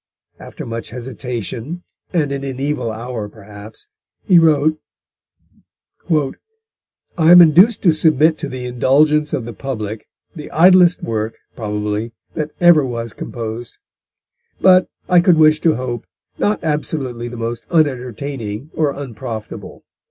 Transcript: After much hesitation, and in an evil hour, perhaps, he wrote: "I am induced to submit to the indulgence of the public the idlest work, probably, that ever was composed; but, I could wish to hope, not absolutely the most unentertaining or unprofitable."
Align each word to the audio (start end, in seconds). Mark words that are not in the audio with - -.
After 0.39 0.65
much 0.65 0.89
hesitation, 0.89 1.83
and 2.11 2.31
in 2.31 2.43
an 2.43 2.59
evil 2.59 2.91
hour, 2.91 3.29
perhaps, 3.29 3.87
he 4.23 4.39
wrote: 4.39 4.79
"I 6.09 7.29
am 7.31 7.39
induced 7.39 7.83
to 7.83 7.91
submit 7.91 8.39
to 8.39 8.49
the 8.49 8.65
indulgence 8.65 9.31
of 9.31 9.45
the 9.45 9.53
public 9.53 10.07
the 10.35 10.49
idlest 10.49 11.03
work, 11.03 11.37
probably, 11.55 12.13
that 12.33 12.49
ever 12.59 12.83
was 12.83 13.13
composed; 13.13 13.77
but, 14.59 14.89
I 15.07 15.21
could 15.21 15.37
wish 15.37 15.61
to 15.61 15.75
hope, 15.75 16.07
not 16.39 16.63
absolutely 16.63 17.27
the 17.27 17.37
most 17.37 17.67
unentertaining 17.69 18.71
or 18.73 18.89
unprofitable." 18.89 19.83